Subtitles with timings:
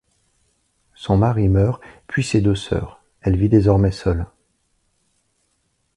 [0.95, 4.25] Son mari meurt, puis ses deux sœurs, elle vit désormais seule.